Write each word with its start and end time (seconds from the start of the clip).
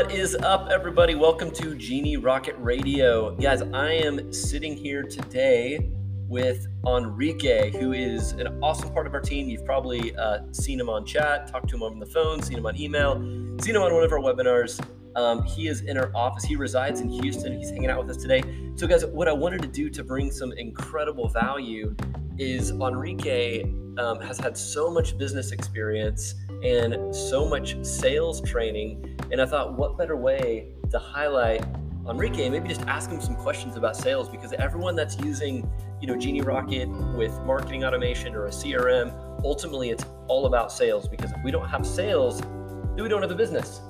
What 0.00 0.12
is 0.12 0.34
up, 0.34 0.70
everybody? 0.70 1.14
Welcome 1.14 1.50
to 1.50 1.74
Genie 1.74 2.16
Rocket 2.16 2.54
Radio. 2.56 3.36
Guys, 3.36 3.60
I 3.60 3.92
am 3.92 4.32
sitting 4.32 4.74
here 4.74 5.02
today 5.02 5.90
with 6.26 6.66
Enrique, 6.86 7.70
who 7.70 7.92
is 7.92 8.32
an 8.32 8.46
awesome 8.62 8.94
part 8.94 9.06
of 9.06 9.12
our 9.12 9.20
team. 9.20 9.50
You've 9.50 9.66
probably 9.66 10.16
uh, 10.16 10.38
seen 10.52 10.80
him 10.80 10.88
on 10.88 11.04
chat, 11.04 11.48
talked 11.48 11.68
to 11.68 11.76
him 11.76 11.82
on 11.82 11.98
the 11.98 12.06
phone, 12.06 12.40
seen 12.40 12.56
him 12.56 12.64
on 12.64 12.80
email, 12.80 13.16
seen 13.60 13.76
him 13.76 13.82
on 13.82 13.92
one 13.92 14.02
of 14.02 14.10
our 14.10 14.20
webinars. 14.20 14.82
Um, 15.16 15.42
he 15.42 15.68
is 15.68 15.82
in 15.82 15.98
our 15.98 16.10
office. 16.14 16.44
He 16.44 16.56
resides 16.56 17.02
in 17.02 17.10
Houston. 17.10 17.58
He's 17.58 17.68
hanging 17.68 17.90
out 17.90 17.98
with 18.06 18.16
us 18.16 18.22
today. 18.22 18.42
So, 18.76 18.86
guys, 18.86 19.04
what 19.04 19.28
I 19.28 19.32
wanted 19.32 19.60
to 19.60 19.68
do 19.68 19.90
to 19.90 20.02
bring 20.02 20.30
some 20.30 20.52
incredible 20.52 21.28
value 21.28 21.94
is 22.38 22.70
Enrique 22.70 23.64
um, 23.98 24.18
has 24.22 24.38
had 24.38 24.56
so 24.56 24.90
much 24.90 25.18
business 25.18 25.52
experience 25.52 26.36
and 26.62 27.14
so 27.14 27.46
much 27.46 27.82
sales 27.84 28.40
training. 28.42 29.18
And 29.30 29.40
I 29.40 29.46
thought, 29.46 29.74
what 29.74 29.96
better 29.96 30.16
way 30.16 30.68
to 30.90 30.98
highlight 30.98 31.64
Enrique 32.08 32.44
and 32.44 32.52
maybe 32.52 32.68
just 32.68 32.82
ask 32.82 33.10
him 33.10 33.20
some 33.20 33.36
questions 33.36 33.76
about 33.76 33.96
sales 33.96 34.28
because 34.28 34.52
everyone 34.54 34.96
that's 34.96 35.18
using, 35.20 35.70
you 36.00 36.06
know, 36.06 36.16
Genie 36.16 36.40
Rocket 36.40 36.88
with 37.14 37.38
marketing 37.42 37.84
automation 37.84 38.34
or 38.34 38.46
a 38.46 38.50
CRM, 38.50 39.12
ultimately 39.44 39.90
it's 39.90 40.04
all 40.26 40.46
about 40.46 40.72
sales 40.72 41.08
because 41.08 41.30
if 41.30 41.38
we 41.44 41.50
don't 41.50 41.68
have 41.68 41.86
sales, 41.86 42.40
then 42.40 43.02
we 43.02 43.08
don't 43.08 43.22
have 43.22 43.30
a 43.30 43.36
business. 43.36 43.80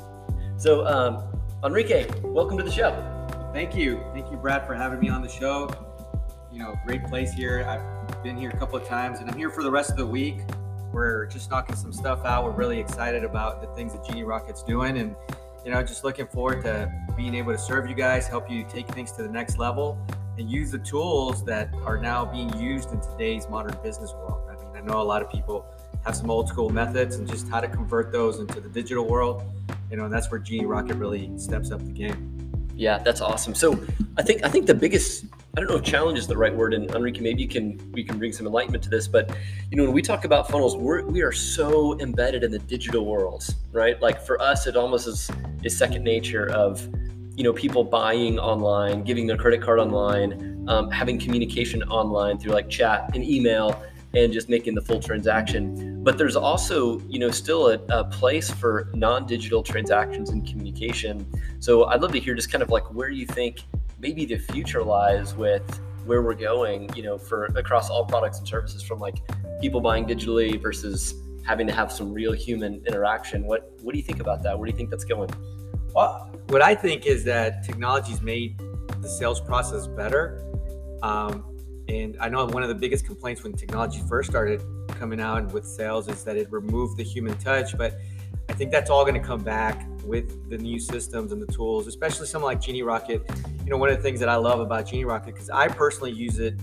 So, 0.57 0.87
um, 0.87 1.24
Enrique, 1.65 2.09
welcome 2.24 2.59
to 2.59 2.65
the 2.65 2.71
show. 2.71 2.91
Thank 3.52 3.74
you. 3.74 4.02
Thank 4.12 4.30
you, 4.30 4.37
Brad, 4.37 4.66
for 4.66 4.74
having 4.74 5.01
me 5.01 5.09
on 5.09 5.23
the 5.23 5.29
show. 5.29 5.71
You 6.52 6.59
know, 6.59 6.74
great 6.84 7.05
place 7.05 7.32
here. 7.32 7.65
I've 7.65 8.23
been 8.23 8.37
here 8.37 8.51
a 8.51 8.57
couple 8.57 8.77
of 8.77 8.87
times 8.87 9.21
and 9.21 9.30
I'm 9.30 9.37
here 9.37 9.51
for 9.51 9.62
the 9.62 9.71
rest 9.71 9.91
of 9.91 9.96
the 9.96 10.07
week. 10.07 10.41
We're 10.93 11.27
just 11.27 11.51
knocking 11.51 11.77
some 11.77 11.93
stuff 11.93 12.25
out. 12.25 12.45
We're 12.45 12.51
really 12.51 12.79
excited 12.79 13.25
about 13.25 13.61
the 13.62 13.69
things 13.75 13.93
that 13.93 14.05
Genie 14.07 14.24
Rocket's 14.24 14.63
doing 14.63 14.99
and 14.99 15.15
you 15.65 15.71
know, 15.71 15.83
just 15.83 16.05
looking 16.05 16.27
forward 16.27 16.63
to 16.63 16.91
being 17.16 17.35
able 17.35 17.52
to 17.52 17.59
serve 17.59 17.88
you 17.88 17.95
guys, 17.95 18.27
help 18.27 18.51
you 18.51 18.65
take 18.69 18.88
things 18.88 19.13
to 19.13 19.23
the 19.23 19.29
next 19.29 19.59
level 19.59 19.99
and 20.38 20.51
use 20.51 20.71
the 20.71 20.79
tools 20.79 21.45
that 21.45 21.68
are 21.85 21.99
now 21.99 22.24
being 22.24 22.57
used 22.59 22.93
in 22.93 23.01
today's 23.01 23.49
modern 23.49 23.77
business 23.83 24.13
world. 24.15 24.41
I 24.49 24.55
mean, 24.55 24.74
I 24.74 24.80
know 24.80 25.01
a 25.01 25.05
lot 25.05 25.21
of 25.21 25.30
people 25.30 25.66
have 26.05 26.16
some 26.16 26.30
old 26.30 26.49
school 26.49 26.71
methods 26.71 27.16
and 27.16 27.29
just 27.29 27.49
how 27.49 27.61
to 27.61 27.68
convert 27.68 28.11
those 28.11 28.38
into 28.38 28.61
the 28.61 28.68
digital 28.71 29.07
world. 29.07 29.43
You 29.91 29.99
know, 29.99 30.09
that's 30.09 30.30
where 30.30 30.41
Genie 30.41 30.65
Rocket 30.65 30.95
really 30.95 31.30
steps 31.38 31.71
up 31.71 31.85
the 31.85 31.93
game. 31.93 32.71
Yeah, 32.74 32.99
that's 32.99 33.21
awesome. 33.21 33.55
So 33.55 33.79
I 34.16 34.23
think 34.23 34.43
I 34.43 34.49
think 34.49 34.66
the 34.66 34.74
biggest 34.74 35.27
I 35.56 35.60
don't 35.60 35.68
know 35.68 35.76
if 35.76 35.82
challenge 35.82 36.16
is 36.16 36.29
the 36.29 36.37
right 36.37 36.54
word, 36.54 36.74
and 36.74 36.88
Enrique, 36.93 37.20
maybe 37.20 37.43
you 37.43 37.48
can 37.48 37.80
we 37.93 38.04
can 38.04 38.18
bring 38.18 38.32
some 38.32 38.46
enlightenment 38.46 38.84
to 38.84 38.90
this. 38.90 39.09
But 39.09 39.37
you 39.70 39.76
know, 39.76 39.82
when 39.82 39.93
we 39.93 40.01
talk 40.01 40.24
about 40.24 40.48
funnels, 40.48 40.76
we're 40.76 41.04
we 41.04 41.23
are 41.23 41.32
so 41.32 41.98
embedded 41.98 42.45
in 42.45 42.52
the 42.52 42.60
digital 42.60 43.04
world, 43.04 43.45
right? 43.73 44.01
Like 44.01 44.24
for 44.24 44.40
us, 44.40 44.68
it 44.68 44.76
almost 44.76 45.09
is 45.09 45.28
is 45.65 45.76
second 45.76 46.04
nature 46.04 46.48
of 46.51 46.88
you 47.34 47.43
know 47.43 47.52
people 47.52 47.82
buying 47.82 48.38
online, 48.38 49.02
giving 49.02 49.26
their 49.26 49.37
credit 49.37 49.60
card 49.60 49.80
online, 49.80 50.65
um, 50.68 50.88
having 50.88 51.18
communication 51.18 51.82
online 51.84 52.38
through 52.38 52.52
like 52.52 52.68
chat 52.68 53.10
and 53.16 53.24
email, 53.24 53.82
and 54.15 54.32
just 54.32 54.48
making 54.48 54.76
the 54.76 54.82
full 54.82 55.01
transaction. 55.01 56.02
But 56.04 56.16
there's 56.16 56.37
also, 56.37 57.01
you 57.09 57.18
know, 57.18 57.30
still 57.30 57.71
a, 57.71 57.80
a, 57.90 58.04
place 58.04 58.51
for 58.51 58.90
non-digital 58.95 59.62
transactions 59.62 60.30
and 60.30 60.46
communication. 60.46 61.26
So 61.59 61.84
I'd 61.84 62.01
love 62.01 62.12
to 62.12 62.21
hear 62.21 62.34
just 62.34 62.51
kind 62.51 62.62
of 62.62 62.71
like 62.71 62.84
where 62.95 63.10
you 63.10 63.26
think 63.26 63.60
maybe 64.00 64.25
the 64.25 64.38
future 64.38 64.82
lies 64.82 65.34
with 65.37 65.81
where 66.04 66.22
we're 66.22 66.34
going, 66.34 66.91
you 66.97 67.03
know, 67.03 67.19
for 67.19 67.44
across 67.56 67.91
all 67.91 68.04
products 68.04 68.38
and 68.38 68.48
services 68.48 68.82
from 68.82 68.98
like 68.98 69.16
people 69.60 69.81
buying 69.81 70.06
digitally 70.06 70.60
versus 70.60 71.15
having 71.44 71.66
to 71.66 71.72
have 71.72 71.93
some 71.93 72.12
real 72.12 72.32
human 72.32 72.82
interaction. 72.87 73.44
What 73.44 73.72
what 73.82 73.93
do 73.93 73.98
you 73.98 74.04
think 74.04 74.21
about 74.21 74.43
that? 74.43 74.59
Where 74.59 74.66
do 74.66 74.72
you 74.72 74.76
think 74.76 74.91
that's 74.91 75.04
going? 75.04 75.31
Well, 75.94 76.31
what 76.48 76.62
I 76.62 76.75
think 76.75 77.06
is 77.06 77.25
that 77.25 77.65
technology's 77.65 78.22
made 78.22 78.59
the 79.00 79.09
sales 79.09 79.41
process 79.41 79.87
better. 79.87 80.44
Um, 81.03 81.44
and 81.89 82.16
I 82.21 82.28
know 82.28 82.47
one 82.47 82.62
of 82.62 82.69
the 82.69 82.75
biggest 82.75 83.05
complaints 83.05 83.43
when 83.43 83.53
technology 83.55 84.00
first 84.09 84.31
started 84.31 84.62
coming 84.89 85.21
out 85.21 85.53
with 85.53 85.66
sales 85.66 86.09
is 86.09 86.22
that 86.25 86.37
it 86.37 86.47
removed 86.53 86.97
the 86.97 87.03
human 87.03 87.37
touch. 87.39 87.77
But 87.77 87.99
I 88.50 88.53
think 88.53 88.72
that's 88.72 88.91
all 88.91 89.05
going 89.05 89.15
to 89.15 89.25
come 89.25 89.44
back 89.44 89.87
with 90.05 90.50
the 90.50 90.59
new 90.59 90.81
systems 90.81 91.31
and 91.31 91.41
the 91.41 91.47
tools, 91.53 91.87
especially 91.87 92.27
something 92.27 92.47
like 92.47 92.61
Genie 92.61 92.83
Rocket. 92.83 93.22
You 93.65 93.71
know, 93.71 93.77
one 93.77 93.91
of 93.91 93.97
the 93.97 94.03
things 94.03 94.19
that 94.19 94.28
I 94.28 94.34
love 94.34 94.59
about 94.59 94.87
Genie 94.88 95.05
Rocket, 95.05 95.34
because 95.34 95.49
I 95.50 95.69
personally 95.69 96.11
use 96.11 96.41
it 96.41 96.59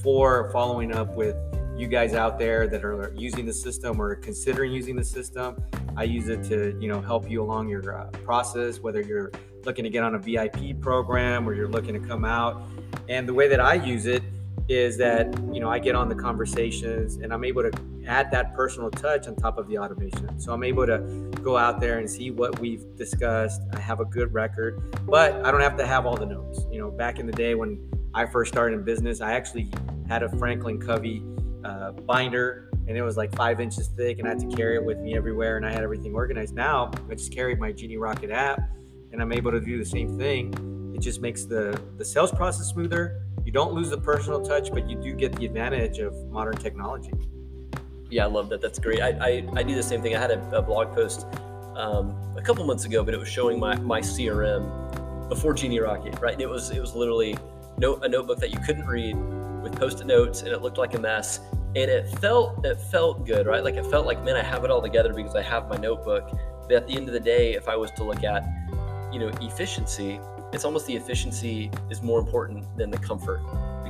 for 0.00 0.48
following 0.52 0.94
up 0.94 1.12
with 1.16 1.34
you 1.76 1.88
guys 1.88 2.14
out 2.14 2.38
there 2.38 2.68
that 2.68 2.84
are 2.84 3.12
using 3.16 3.46
the 3.46 3.52
system 3.52 4.00
or 4.00 4.14
considering 4.14 4.70
using 4.70 4.94
the 4.94 5.04
system. 5.04 5.60
I 5.96 6.04
use 6.04 6.28
it 6.28 6.44
to, 6.44 6.78
you 6.80 6.86
know, 6.86 7.00
help 7.00 7.28
you 7.28 7.42
along 7.42 7.68
your 7.68 7.98
uh, 7.98 8.06
process, 8.22 8.78
whether 8.78 9.00
you're 9.00 9.32
looking 9.64 9.82
to 9.82 9.90
get 9.90 10.04
on 10.04 10.14
a 10.14 10.18
VIP 10.20 10.80
program 10.80 11.48
or 11.48 11.54
you're 11.54 11.66
looking 11.66 12.00
to 12.00 12.08
come 12.08 12.24
out. 12.24 12.62
And 13.08 13.28
the 13.28 13.34
way 13.34 13.48
that 13.48 13.58
I 13.58 13.74
use 13.74 14.06
it 14.06 14.22
is 14.68 14.96
that 14.98 15.26
you 15.52 15.60
know 15.60 15.68
I 15.68 15.78
get 15.78 15.94
on 15.94 16.08
the 16.08 16.14
conversations 16.14 17.16
and 17.16 17.32
I'm 17.34 17.44
able 17.44 17.62
to 17.62 17.72
add 18.06 18.30
that 18.30 18.54
personal 18.54 18.90
touch 18.90 19.26
on 19.26 19.36
top 19.36 19.58
of 19.58 19.68
the 19.68 19.78
automation. 19.78 20.38
So 20.38 20.52
I'm 20.52 20.62
able 20.62 20.86
to 20.86 20.98
go 21.42 21.56
out 21.56 21.80
there 21.80 21.98
and 21.98 22.08
see 22.08 22.30
what 22.30 22.58
we've 22.58 22.84
discussed. 22.96 23.60
I 23.72 23.80
have 23.80 24.00
a 24.00 24.04
good 24.04 24.32
record, 24.32 24.96
but 25.06 25.34
I 25.44 25.50
don't 25.50 25.60
have 25.60 25.76
to 25.78 25.86
have 25.86 26.06
all 26.06 26.16
the 26.16 26.26
notes. 26.26 26.66
You 26.70 26.80
know, 26.80 26.90
back 26.90 27.18
in 27.18 27.26
the 27.26 27.32
day 27.32 27.54
when 27.54 27.90
I 28.14 28.26
first 28.26 28.52
started 28.52 28.76
in 28.76 28.84
business, 28.84 29.20
I 29.20 29.32
actually 29.32 29.70
had 30.08 30.22
a 30.22 30.28
Franklin 30.38 30.80
Covey 30.80 31.22
uh, 31.64 31.92
binder 31.92 32.70
and 32.86 32.96
it 32.96 33.02
was 33.02 33.16
like 33.16 33.34
five 33.34 33.60
inches 33.60 33.88
thick 33.88 34.18
and 34.18 34.28
I 34.28 34.30
had 34.30 34.40
to 34.40 34.56
carry 34.56 34.76
it 34.76 34.84
with 34.84 34.98
me 34.98 35.16
everywhere 35.16 35.56
and 35.56 35.64
I 35.64 35.72
had 35.72 35.82
everything 35.82 36.14
organized. 36.14 36.54
Now 36.54 36.90
I 37.10 37.14
just 37.14 37.32
carry 37.32 37.56
my 37.56 37.72
Genie 37.72 37.96
Rocket 37.96 38.30
app 38.30 38.60
and 39.12 39.22
I'm 39.22 39.32
able 39.32 39.50
to 39.52 39.60
do 39.60 39.78
the 39.78 39.84
same 39.84 40.18
thing. 40.18 40.92
It 40.94 41.00
just 41.00 41.20
makes 41.20 41.44
the 41.44 41.80
the 41.96 42.04
sales 42.04 42.30
process 42.30 42.66
smoother 42.66 43.24
you 43.44 43.52
don't 43.52 43.74
lose 43.74 43.90
the 43.90 43.98
personal 43.98 44.40
touch, 44.40 44.70
but 44.72 44.88
you 44.88 44.96
do 44.96 45.12
get 45.12 45.36
the 45.36 45.44
advantage 45.44 45.98
of 45.98 46.14
modern 46.30 46.56
technology. 46.56 47.12
Yeah, 48.14 48.26
I 48.26 48.28
love 48.28 48.48
that. 48.50 48.60
That's 48.60 48.78
great. 48.78 49.00
I, 49.02 49.08
I, 49.08 49.48
I 49.56 49.62
do 49.64 49.74
the 49.74 49.82
same 49.82 50.00
thing. 50.00 50.14
I 50.14 50.20
had 50.20 50.30
a, 50.30 50.56
a 50.56 50.62
blog 50.62 50.94
post 50.94 51.26
um, 51.74 52.16
a 52.36 52.40
couple 52.40 52.64
months 52.64 52.84
ago, 52.84 53.02
but 53.02 53.12
it 53.12 53.18
was 53.18 53.26
showing 53.28 53.58
my, 53.58 53.74
my 53.74 54.00
CRM 54.00 55.28
before 55.28 55.52
Genie 55.52 55.80
Rocket, 55.80 56.20
right? 56.20 56.34
And 56.34 56.40
it 56.40 56.48
was 56.48 56.70
it 56.70 56.80
was 56.80 56.94
literally 56.94 57.36
a 57.82 58.08
notebook 58.08 58.38
that 58.38 58.52
you 58.52 58.60
couldn't 58.60 58.86
read 58.86 59.16
with 59.64 59.76
post-it 59.76 60.06
notes, 60.06 60.42
and 60.42 60.52
it 60.52 60.62
looked 60.62 60.78
like 60.78 60.94
a 60.94 61.00
mess. 61.00 61.40
And 61.74 61.90
it 61.90 62.08
felt 62.20 62.64
it 62.64 62.76
felt 62.76 63.26
good, 63.26 63.48
right? 63.48 63.64
Like 63.64 63.74
it 63.74 63.86
felt 63.86 64.06
like, 64.06 64.22
man, 64.22 64.36
I 64.36 64.44
have 64.44 64.62
it 64.62 64.70
all 64.70 64.80
together 64.80 65.12
because 65.12 65.34
I 65.34 65.42
have 65.42 65.68
my 65.68 65.76
notebook. 65.76 66.30
But 66.68 66.76
at 66.76 66.86
the 66.86 66.94
end 66.94 67.08
of 67.08 67.14
the 67.14 67.20
day, 67.34 67.54
if 67.54 67.66
I 67.66 67.74
was 67.74 67.90
to 67.96 68.04
look 68.04 68.22
at, 68.22 68.44
you 69.12 69.18
know, 69.18 69.32
efficiency, 69.40 70.20
it's 70.52 70.64
almost 70.64 70.86
the 70.86 70.94
efficiency 70.94 71.68
is 71.90 72.00
more 72.00 72.20
important 72.20 72.64
than 72.76 72.92
the 72.92 72.98
comfort 72.98 73.40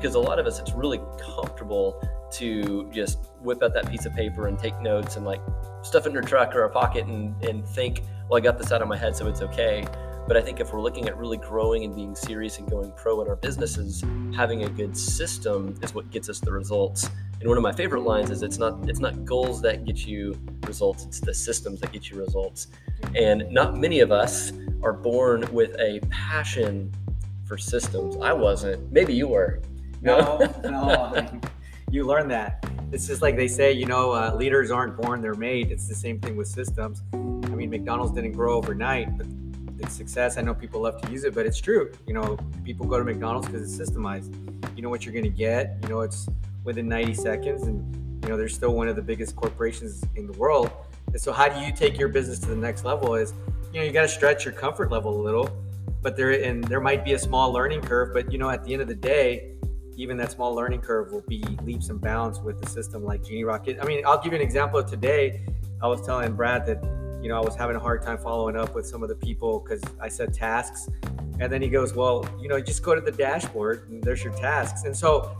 because 0.04 0.16
a 0.16 0.20
lot 0.20 0.38
of 0.38 0.46
us 0.46 0.58
it's 0.58 0.72
really 0.72 1.00
comfortable 1.18 1.98
to 2.30 2.90
just 2.92 3.30
whip 3.40 3.62
out 3.62 3.72
that 3.72 3.90
piece 3.90 4.04
of 4.04 4.12
paper 4.12 4.48
and 4.48 4.58
take 4.58 4.78
notes 4.82 5.16
and 5.16 5.24
like 5.24 5.40
stuff 5.80 6.04
it 6.04 6.10
in 6.10 6.12
your 6.12 6.22
truck 6.22 6.54
or 6.54 6.64
a 6.64 6.70
pocket 6.70 7.06
and, 7.06 7.42
and 7.42 7.66
think 7.66 8.02
well 8.28 8.36
i 8.36 8.40
got 8.40 8.58
this 8.58 8.70
out 8.70 8.82
of 8.82 8.88
my 8.88 8.98
head 8.98 9.16
so 9.16 9.26
it's 9.26 9.40
okay 9.40 9.82
but 10.28 10.36
i 10.36 10.42
think 10.42 10.60
if 10.60 10.74
we're 10.74 10.82
looking 10.82 11.08
at 11.08 11.16
really 11.16 11.38
growing 11.38 11.84
and 11.84 11.96
being 11.96 12.14
serious 12.14 12.58
and 12.58 12.68
going 12.68 12.92
pro 12.98 13.22
in 13.22 13.28
our 13.28 13.36
businesses 13.36 14.04
having 14.36 14.64
a 14.64 14.68
good 14.68 14.94
system 14.94 15.74
is 15.80 15.94
what 15.94 16.10
gets 16.10 16.28
us 16.28 16.38
the 16.38 16.52
results 16.52 17.08
and 17.40 17.48
one 17.48 17.56
of 17.56 17.62
my 17.62 17.72
favorite 17.72 18.02
lines 18.02 18.30
is 18.30 18.42
it's 18.42 18.58
not 18.58 18.86
it's 18.86 19.00
not 19.00 19.24
goals 19.24 19.62
that 19.62 19.86
get 19.86 20.04
you 20.04 20.38
results 20.66 21.06
it's 21.06 21.20
the 21.20 21.32
systems 21.32 21.80
that 21.80 21.92
get 21.92 22.10
you 22.10 22.18
results 22.18 22.66
and 23.14 23.50
not 23.50 23.74
many 23.74 24.00
of 24.00 24.12
us 24.12 24.52
are 24.82 24.92
born 24.92 25.50
with 25.50 25.74
a 25.80 25.98
passion 26.10 26.92
for 27.46 27.58
systems. 27.58 28.16
I 28.22 28.32
wasn't. 28.32 28.90
Maybe 28.90 29.14
you 29.14 29.28
were. 29.28 29.60
No, 30.04 30.38
no. 30.62 31.40
you 31.90 32.04
learn 32.04 32.28
that. 32.28 32.64
It's 32.92 33.06
just 33.06 33.22
like 33.22 33.36
they 33.36 33.48
say, 33.48 33.72
you 33.72 33.86
know, 33.86 34.12
uh, 34.12 34.34
leaders 34.36 34.70
aren't 34.70 34.96
born, 34.96 35.20
they're 35.20 35.34
made. 35.34 35.70
It's 35.70 35.88
the 35.88 35.94
same 35.94 36.20
thing 36.20 36.36
with 36.36 36.46
systems. 36.46 37.02
I 37.12 37.16
mean, 37.16 37.70
McDonald's 37.70 38.12
didn't 38.12 38.32
grow 38.32 38.54
overnight, 38.54 39.16
but 39.16 39.26
the 39.78 39.90
success, 39.90 40.38
I 40.38 40.42
know 40.42 40.54
people 40.54 40.82
love 40.82 41.00
to 41.02 41.10
use 41.10 41.24
it, 41.24 41.34
but 41.34 41.46
it's 41.46 41.60
true. 41.60 41.90
You 42.06 42.14
know, 42.14 42.38
people 42.64 42.86
go 42.86 42.98
to 42.98 43.04
McDonald's 43.04 43.48
because 43.48 43.62
it's 43.62 43.90
systemized. 43.90 44.32
You 44.76 44.82
know 44.82 44.90
what 44.90 45.04
you're 45.04 45.14
going 45.14 45.24
to 45.24 45.30
get, 45.30 45.78
you 45.82 45.88
know, 45.88 46.02
it's 46.02 46.28
within 46.62 46.88
90 46.88 47.14
seconds. 47.14 47.62
And, 47.62 48.22
you 48.22 48.28
know, 48.28 48.36
they're 48.36 48.48
still 48.48 48.74
one 48.74 48.88
of 48.88 48.96
the 48.96 49.02
biggest 49.02 49.34
corporations 49.34 50.04
in 50.14 50.26
the 50.26 50.32
world. 50.34 50.70
And 51.08 51.20
so, 51.20 51.32
how 51.32 51.48
do 51.48 51.64
you 51.64 51.72
take 51.72 51.98
your 51.98 52.08
business 52.08 52.38
to 52.40 52.46
the 52.48 52.56
next 52.56 52.84
level? 52.84 53.14
Is 53.14 53.34
you 53.74 53.80
know 53.80 53.86
you 53.86 53.92
got 53.92 54.02
to 54.02 54.08
stretch 54.08 54.44
your 54.44 54.54
comfort 54.54 54.92
level 54.92 55.20
a 55.20 55.22
little 55.22 55.50
but 56.00 56.16
there 56.16 56.30
and 56.30 56.62
there 56.64 56.80
might 56.80 57.04
be 57.04 57.14
a 57.14 57.18
small 57.18 57.52
learning 57.52 57.80
curve 57.80 58.12
but 58.12 58.30
you 58.30 58.38
know 58.38 58.48
at 58.48 58.62
the 58.62 58.72
end 58.72 58.80
of 58.80 58.86
the 58.86 58.94
day 58.94 59.53
even 59.96 60.16
that 60.16 60.30
small 60.30 60.54
learning 60.54 60.80
curve 60.80 61.12
will 61.12 61.22
be 61.22 61.42
leaps 61.62 61.88
and 61.88 62.00
bounds 62.00 62.40
with 62.40 62.60
the 62.60 62.68
system 62.68 63.04
like 63.04 63.24
genie 63.24 63.44
rocket 63.44 63.78
i 63.80 63.84
mean 63.84 64.04
i'll 64.06 64.22
give 64.22 64.32
you 64.32 64.38
an 64.38 64.44
example 64.44 64.78
of 64.78 64.88
today 64.88 65.44
i 65.82 65.86
was 65.86 66.04
telling 66.04 66.34
brad 66.34 66.66
that 66.66 66.82
you 67.22 67.28
know 67.28 67.36
i 67.36 67.44
was 67.44 67.56
having 67.56 67.76
a 67.76 67.80
hard 67.80 68.02
time 68.02 68.18
following 68.18 68.56
up 68.56 68.74
with 68.74 68.86
some 68.86 69.02
of 69.02 69.08
the 69.08 69.14
people 69.16 69.60
because 69.60 69.82
i 70.00 70.08
said 70.08 70.32
tasks 70.32 70.88
and 71.40 71.52
then 71.52 71.60
he 71.60 71.68
goes 71.68 71.94
well 71.94 72.28
you 72.40 72.48
know 72.48 72.60
just 72.60 72.82
go 72.82 72.94
to 72.94 73.00
the 73.00 73.12
dashboard 73.12 73.88
and 73.88 74.02
there's 74.02 74.22
your 74.22 74.34
tasks 74.34 74.84
and 74.84 74.96
so 74.96 75.36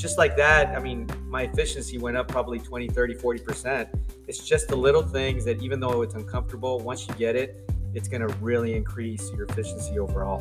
just 0.00 0.16
like 0.16 0.34
that, 0.36 0.74
I 0.74 0.80
mean, 0.80 1.06
my 1.26 1.42
efficiency 1.42 1.98
went 1.98 2.16
up 2.16 2.26
probably 2.26 2.58
20, 2.58 2.88
30, 2.88 3.14
40%. 3.16 3.88
It's 4.26 4.48
just 4.48 4.68
the 4.68 4.76
little 4.76 5.02
things 5.02 5.44
that 5.44 5.62
even 5.62 5.78
though 5.78 6.00
it's 6.00 6.14
uncomfortable, 6.14 6.80
once 6.80 7.06
you 7.06 7.14
get 7.14 7.36
it, 7.36 7.70
it's 7.92 8.08
going 8.08 8.26
to 8.26 8.34
really 8.36 8.74
increase 8.74 9.30
your 9.32 9.44
efficiency 9.44 9.98
overall. 9.98 10.40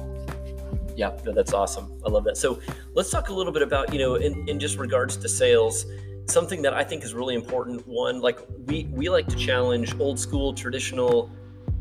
Yeah, 0.95 1.11
that's 1.23 1.53
awesome. 1.53 2.01
I 2.05 2.09
love 2.09 2.23
that. 2.25 2.37
So 2.37 2.59
let's 2.93 3.09
talk 3.09 3.29
a 3.29 3.33
little 3.33 3.53
bit 3.53 3.61
about, 3.61 3.93
you 3.93 3.99
know, 3.99 4.15
in, 4.15 4.47
in 4.49 4.59
just 4.59 4.77
regards 4.77 5.15
to 5.17 5.29
sales, 5.29 5.85
something 6.25 6.61
that 6.61 6.73
I 6.73 6.83
think 6.83 7.03
is 7.03 7.13
really 7.13 7.35
important. 7.35 7.87
One, 7.87 8.21
like 8.21 8.39
we 8.67 8.89
we 8.91 9.09
like 9.09 9.27
to 9.27 9.35
challenge 9.35 9.97
old 9.99 10.19
school 10.19 10.53
traditional 10.53 11.31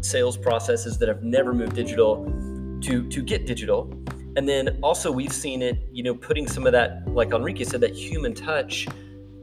sales 0.00 0.37
processes 0.37 0.99
that 0.99 1.08
have 1.08 1.23
never 1.23 1.52
moved 1.52 1.75
digital 1.75 2.25
to 2.82 3.08
to 3.08 3.23
get 3.23 3.46
digital. 3.46 3.93
And 4.37 4.49
then 4.49 4.79
also 4.82 5.11
we've 5.11 5.32
seen 5.32 5.62
it, 5.62 5.88
you 5.93 6.05
know, 6.05 6.14
putting 6.14 6.46
some 6.46 6.64
of 6.67 6.73
that, 6.73 7.08
like 7.08 7.32
Enrique 7.32 7.64
said, 7.64 7.81
that 7.81 7.94
human 7.94 8.34
touch 8.34 8.87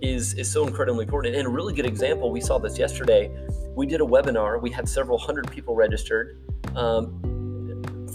is 0.01 0.33
is 0.35 0.49
so 0.49 0.65
incredibly 0.65 1.03
important. 1.03 1.35
And 1.35 1.47
a 1.47 1.49
really 1.49 1.73
good 1.73 1.85
example, 1.85 2.31
we 2.31 2.41
saw 2.41 2.57
this 2.57 2.77
yesterday. 2.77 3.29
We 3.75 3.85
did 3.85 3.99
a 3.99 4.05
webinar. 4.05 4.61
We 4.61 4.69
had 4.69 4.87
several 4.87 5.17
hundred 5.17 5.51
people 5.51 5.75
registered. 5.75 6.39
Um, 6.75 7.21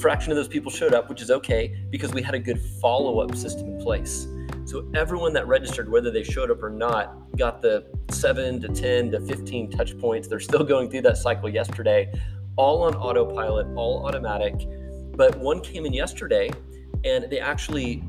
fraction 0.00 0.32
of 0.32 0.36
those 0.36 0.48
people 0.48 0.70
showed 0.70 0.94
up, 0.94 1.08
which 1.08 1.20
is 1.20 1.30
okay 1.30 1.76
because 1.90 2.12
we 2.12 2.22
had 2.22 2.34
a 2.34 2.38
good 2.38 2.60
follow 2.80 3.20
up 3.20 3.36
system 3.36 3.68
in 3.68 3.80
place. 3.80 4.26
So 4.64 4.88
everyone 4.94 5.32
that 5.34 5.46
registered, 5.46 5.90
whether 5.90 6.10
they 6.10 6.22
showed 6.22 6.50
up 6.50 6.62
or 6.62 6.70
not, 6.70 7.36
got 7.36 7.60
the 7.60 7.86
seven 8.10 8.60
to 8.62 8.68
10 8.68 9.10
to 9.12 9.20
15 9.20 9.70
touch 9.70 9.98
points. 9.98 10.28
They're 10.28 10.40
still 10.40 10.64
going 10.64 10.90
through 10.90 11.02
that 11.02 11.18
cycle 11.18 11.48
yesterday, 11.48 12.12
all 12.56 12.82
on 12.82 12.94
autopilot, 12.94 13.66
all 13.76 14.06
automatic. 14.06 14.54
But 15.16 15.38
one 15.38 15.60
came 15.60 15.84
in 15.86 15.92
yesterday 15.92 16.50
and 17.04 17.28
they 17.30 17.40
actually 17.40 18.02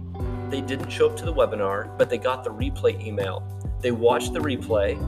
they 0.50 0.62
didn't 0.62 0.90
show 0.90 1.10
up 1.10 1.16
to 1.18 1.26
the 1.26 1.34
webinar, 1.34 1.98
but 1.98 2.10
they 2.10 2.18
got 2.18 2.44
the 2.44 2.52
replay 2.52 3.02
email. 3.06 3.44
They 3.82 3.92
watched 3.92 4.34
the 4.34 4.40
replay 4.40 5.00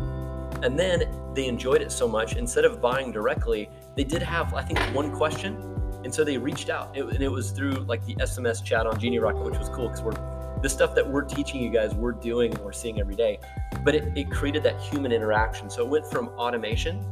and 0.64 0.80
then 0.80 1.04
they 1.34 1.48
enjoyed 1.48 1.82
it 1.82 1.92
so 1.92 2.08
much. 2.08 2.36
Instead 2.36 2.66
of 2.66 2.82
buying 2.82 3.12
directly, 3.12 3.70
they 3.96 4.04
did 4.04 4.22
have, 4.22 4.54
I 4.54 4.64
think, 4.64 4.80
one 4.96 5.12
question. 5.16 5.73
And 6.04 6.14
so 6.14 6.24
they 6.24 6.38
reached 6.38 6.70
out. 6.70 6.96
It, 6.96 7.04
and 7.06 7.22
it 7.22 7.30
was 7.30 7.52
through 7.52 7.86
like 7.86 8.06
the 8.06 8.16
SMS 8.16 8.64
chat 8.64 8.86
on 8.86 9.00
Genie 9.00 9.20
Rocket, 9.20 9.44
which 9.44 9.58
was 9.58 9.70
cool 9.70 9.88
because 9.88 10.02
we're 10.02 10.60
the 10.62 10.70
stuff 10.70 10.96
that 10.96 11.06
we're 11.08 11.24
teaching 11.24 11.62
you 11.62 11.70
guys, 11.70 11.94
we're 11.94 12.14
doing 12.14 12.54
and 12.54 12.64
we're 12.64 12.72
seeing 12.72 13.00
every 13.00 13.16
day. 13.16 13.38
But 13.84 13.96
it, 13.96 14.18
it 14.18 14.32
created 14.32 14.64
that 14.64 14.80
human 14.80 15.12
interaction. 15.12 15.70
So 15.70 15.84
it 15.84 15.90
went 15.90 16.06
from 16.10 16.30
automation 16.30 17.06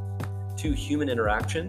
to 0.58 0.72
human 0.74 1.10
interaction, 1.10 1.68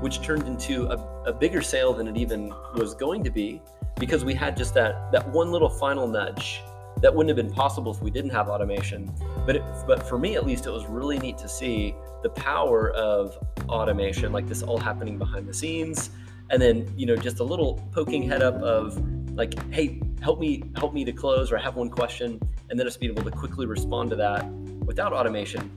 which 0.00 0.22
turned 0.22 0.46
into 0.46 0.86
a, 0.86 0.96
a 1.26 1.32
bigger 1.32 1.60
sale 1.60 1.92
than 1.92 2.08
it 2.08 2.16
even 2.16 2.52
was 2.74 2.94
going 2.94 3.24
to 3.24 3.30
be 3.30 3.60
because 3.98 4.24
we 4.24 4.32
had 4.32 4.56
just 4.56 4.74
that 4.74 5.12
that 5.12 5.28
one 5.30 5.50
little 5.50 5.68
final 5.68 6.06
nudge 6.06 6.62
that 7.02 7.14
wouldn't 7.14 7.36
have 7.36 7.46
been 7.46 7.54
possible 7.54 7.92
if 7.92 8.02
we 8.02 8.10
didn't 8.10 8.30
have 8.30 8.48
automation. 8.48 9.12
But 9.46 9.56
it, 9.56 9.62
but 9.86 10.08
for 10.08 10.18
me 10.18 10.34
at 10.36 10.46
least, 10.46 10.66
it 10.66 10.70
was 10.70 10.86
really 10.86 11.18
neat 11.18 11.38
to 11.38 11.48
see 11.48 11.94
the 12.22 12.30
power 12.30 12.90
of 12.92 13.38
automation, 13.68 14.32
like 14.32 14.48
this 14.48 14.62
all 14.62 14.78
happening 14.78 15.18
behind 15.18 15.46
the 15.46 15.54
scenes, 15.54 16.10
and 16.50 16.60
then 16.60 16.92
you 16.96 17.06
know 17.06 17.16
just 17.16 17.40
a 17.40 17.44
little 17.44 17.80
poking 17.92 18.22
head 18.22 18.42
up 18.42 18.54
of 18.62 18.98
like, 19.34 19.54
hey, 19.72 20.00
help 20.20 20.40
me 20.40 20.62
help 20.76 20.92
me 20.92 21.04
to 21.04 21.12
close, 21.12 21.52
or 21.52 21.58
I 21.58 21.62
have 21.62 21.76
one 21.76 21.90
question, 21.90 22.40
and 22.70 22.78
then 22.78 22.86
us 22.86 22.96
being 22.96 23.12
able 23.12 23.30
to 23.30 23.36
quickly 23.36 23.66
respond 23.66 24.10
to 24.10 24.16
that 24.16 24.48
without 24.86 25.12
automation, 25.12 25.70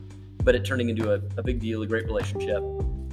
but 0.44 0.56
it 0.56 0.64
turning 0.66 0.90
into 0.90 1.14
a, 1.14 1.22
a 1.38 1.44
big 1.44 1.60
deal, 1.60 1.82
a 1.84 1.88
great 1.88 2.06
relationship. 2.06 2.64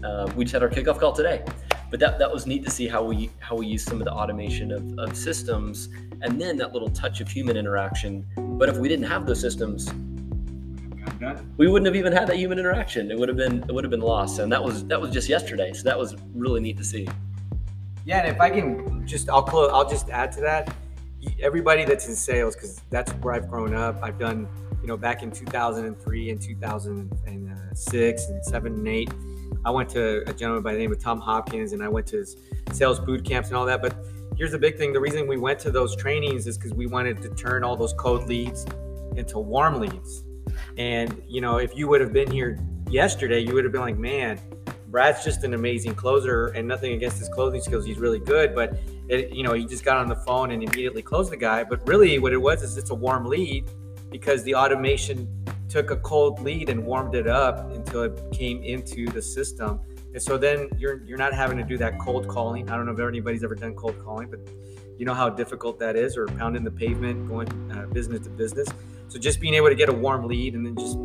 Uh, 0.05 0.31
we 0.37 0.45
just 0.45 0.53
had 0.53 0.63
our 0.63 0.69
kickoff 0.69 1.01
call 1.01 1.13
today 1.13 1.45
but 1.91 2.01
that, 2.01 2.19
that 2.19 2.31
was 2.31 2.47
neat 2.47 2.65
to 2.65 2.71
see 2.71 2.87
how 2.87 3.03
we 3.03 3.31
how 3.41 3.57
we 3.57 3.67
use 3.67 3.83
some 3.83 3.99
of 3.99 4.05
the 4.05 4.13
automation 4.13 4.73
of, 4.73 4.99
of 4.99 5.17
systems 5.17 5.89
and 6.21 6.41
then 6.41 6.57
that 6.59 6.73
little 6.73 6.91
touch 6.91 7.21
of 7.21 7.29
human 7.29 7.57
interaction. 7.57 8.27
But 8.37 8.69
if 8.69 8.77
we 8.77 8.89
didn't 8.89 9.07
have 9.07 9.27
those 9.27 9.41
systems 9.41 9.89
we 11.57 11.69
wouldn't 11.69 11.87
have 11.87 11.97
even 11.97 12.13
had 12.13 12.27
that 12.29 12.37
human 12.37 12.59
interaction. 12.59 13.11
It 13.11 13.19
would 13.19 13.29
have 13.29 13.39
been 13.39 13.63
it 13.63 13.73
would 13.73 13.85
have 13.85 13.91
been 13.91 14.01
lost. 14.01 14.39
And 14.39 14.53
that 14.53 14.63
was 14.63 14.87
that 14.87 15.01
was 15.01 15.11
just 15.11 15.29
yesterday 15.29 15.73
so 15.73 15.83
that 15.85 15.99
was 15.99 16.15
really 16.35 16.61
neat 16.61 16.77
to 16.79 16.85
see 16.85 17.09
yeah 18.09 18.19
and 18.19 18.29
if 18.29 18.41
i 18.41 18.49
can 18.49 19.07
just 19.07 19.29
i'll 19.29 19.43
close 19.43 19.71
i'll 19.73 19.89
just 19.89 20.09
add 20.09 20.33
to 20.33 20.41
that 20.41 20.75
everybody 21.41 21.85
that's 21.85 22.09
in 22.09 22.17
sales 22.17 22.55
because 22.55 22.81
that's 22.91 23.13
where 23.13 23.35
i've 23.35 23.49
grown 23.49 23.75
up 23.75 23.99
i've 24.03 24.19
done 24.19 24.49
you 24.81 24.89
know 24.89 24.97
back 24.97 25.23
in 25.23 25.31
2003 25.31 26.31
and 26.31 26.41
2006 26.41 28.27
and 28.27 28.45
7 28.45 28.73
and 28.73 28.89
8 28.89 29.11
I 29.65 29.71
went 29.71 29.89
to 29.91 30.29
a 30.29 30.33
gentleman 30.33 30.63
by 30.63 30.73
the 30.73 30.79
name 30.79 30.93
of 30.93 30.99
Tom 30.99 31.21
Hopkins 31.21 31.73
and 31.73 31.83
I 31.83 31.89
went 31.89 32.07
to 32.09 32.19
his 32.19 32.37
sales 32.73 33.01
boot 33.01 33.25
camps 33.25 33.49
and 33.49 33.57
all 33.57 33.67
that. 33.67 33.83
But 33.83 33.95
here's 34.37 34.53
the 34.53 34.59
big 34.59 34.77
thing 34.77 34.93
the 34.93 35.01
reason 35.01 35.27
we 35.27 35.37
went 35.37 35.59
to 35.61 35.71
those 35.71 35.97
trainings 35.97 36.47
is 36.47 36.57
because 36.57 36.73
we 36.73 36.87
wanted 36.87 37.21
to 37.23 37.29
turn 37.31 37.65
all 37.65 37.77
those 37.77 37.93
cold 37.95 38.29
leads 38.29 38.67
into 39.17 39.39
warm 39.39 39.81
leads. 39.81 40.25
And, 40.77 41.21
you 41.27 41.41
know, 41.41 41.57
if 41.57 41.77
you 41.77 41.89
would 41.89 42.01
have 42.01 42.13
been 42.13 42.31
here 42.31 42.59
yesterday, 42.89 43.41
you 43.41 43.53
would 43.55 43.65
have 43.65 43.73
been 43.73 43.83
like, 43.83 43.99
man, 43.99 44.41
Brad's 44.91 45.23
just 45.23 45.45
an 45.45 45.53
amazing 45.53 45.95
closer 45.95 46.47
and 46.49 46.67
nothing 46.67 46.95
against 46.95 47.19
his 47.19 47.29
closing 47.29 47.61
skills. 47.61 47.85
He's 47.85 47.99
really 47.99 48.19
good, 48.19 48.55
but 48.55 48.79
it, 49.09 49.31
you 49.33 49.43
know, 49.43 49.53
he 49.53 49.67
just 49.67 49.85
got 49.85 49.99
on 49.99 50.09
the 50.09 50.17
phone 50.17 50.51
and 50.51 50.63
immediately 50.63 51.03
closed 51.03 51.31
the 51.31 51.37
guy. 51.37 51.63
But 51.63 51.87
really 51.87 52.19
what 52.19 52.33
it 52.33 52.39
was 52.39 52.63
is 52.63 52.79
it's 52.79 52.91
a 52.91 52.95
warm 52.95 53.27
lead 53.27 53.71
because 54.11 54.43
the 54.45 54.55
automation 54.55 55.29
took 55.69 55.91
a 55.91 55.97
cold 55.97 56.41
lead 56.41 56.71
and 56.71 56.85
warmed 56.85 57.15
it 57.15 57.27
up 57.27 57.71
until 57.73 58.03
it 58.03 58.19
came 58.33 58.63
into 58.63 59.07
the 59.07 59.21
system. 59.21 59.81
And 60.15 60.23
so 60.23 60.39
then 60.39 60.71
you're 60.79 61.05
you're 61.05 61.19
not 61.19 61.35
having 61.35 61.59
to 61.59 61.65
do 61.65 61.77
that 61.79 61.99
cold 61.99 62.27
calling. 62.27 62.71
I 62.71 62.77
don't 62.77 62.87
know 62.87 62.93
if 62.93 63.01
anybody's 63.01 63.45
ever 63.45 63.55
done 63.55 63.75
cold 63.75 64.03
calling, 64.03 64.31
but 64.31 64.41
you 64.97 65.05
know 65.05 65.15
how 65.15 65.29
difficult 65.29 65.79
that 65.81 65.97
is, 65.97 66.17
or 66.17 66.27
pounding 66.27 66.65
the 66.65 66.71
pavement, 66.71 67.29
going 67.29 67.49
uh, 67.73 67.87
business 67.93 68.21
to 68.21 68.31
business. 68.31 68.69
So 69.09 69.19
just 69.19 69.39
being 69.39 69.55
able 69.55 69.69
to 69.69 69.75
get 69.75 69.91
a 69.91 69.93
warm 69.93 70.27
lead 70.27 70.55
and 70.55 70.65
then 70.65 70.77
just 70.77 70.99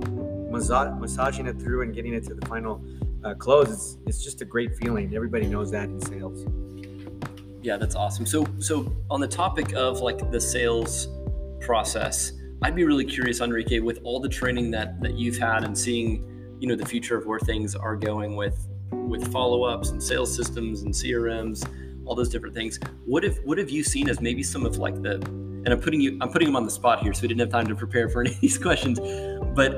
massaging 0.50 1.48
it 1.48 1.60
through 1.60 1.82
and 1.82 1.94
getting 1.94 2.14
it 2.14 2.24
to 2.26 2.34
the 2.34 2.46
final 2.48 2.82
uh, 3.24 3.34
close, 3.34 3.70
it's, 3.70 3.98
it's 4.06 4.24
just 4.24 4.42
a 4.42 4.46
great 4.46 4.76
feeling. 4.76 5.16
Everybody 5.16 5.48
knows 5.48 5.72
that 5.72 5.86
in 5.86 6.00
sales. 6.00 6.46
Yeah, 7.62 7.78
that's 7.78 7.96
awesome. 7.96 8.26
So 8.26 8.46
so 8.60 8.94
on 9.10 9.22
the 9.22 9.28
topic 9.28 9.74
of 9.74 10.02
like 10.02 10.32
the 10.32 10.42
sales 10.42 11.08
process 11.62 12.34
I'd 12.64 12.76
be 12.76 12.86
really 12.86 13.04
curious, 13.04 13.42
Enrique, 13.42 13.80
with 13.80 14.00
all 14.06 14.22
the 14.22 14.30
training 14.30 14.72
that 14.72 15.02
that 15.02 15.16
you've 15.16 15.38
had 15.38 15.66
and 15.66 15.78
seeing, 15.78 16.56
you 16.60 16.68
know, 16.68 16.78
the 16.78 16.86
future 16.86 17.18
of 17.18 17.26
where 17.26 17.40
things 17.40 17.76
are 17.76 17.98
going 17.98 18.38
with 18.38 18.70
with 18.92 19.30
follow-ups 19.34 19.90
and 19.90 20.02
sales 20.02 20.34
systems 20.34 20.84
and 20.84 20.94
CRMs, 20.94 21.68
all 22.06 22.16
those 22.16 22.30
different 22.30 22.56
things. 22.56 22.80
What 23.06 23.24
have 23.24 23.38
what 23.44 23.58
have 23.58 23.70
you 23.70 23.84
seen 23.84 24.08
as 24.08 24.22
maybe 24.22 24.44
some 24.44 24.66
of 24.66 24.78
like 24.78 25.02
the 25.02 25.16
and 25.16 25.70
I'm 25.70 25.82
putting 25.82 26.00
you 26.00 26.18
I'm 26.22 26.30
putting 26.30 26.48
them 26.48 26.56
on 26.56 26.64
the 26.64 26.72
spot 26.72 27.04
here, 27.04 27.14
so 27.14 27.24
we 27.24 27.28
didn't 27.28 27.42
have 27.42 27.50
time 27.50 27.68
to 27.68 27.76
prepare 27.76 28.08
for 28.08 28.22
any 28.22 28.32
of 28.32 28.40
these 28.40 28.58
questions. 28.68 28.98
But 29.54 29.74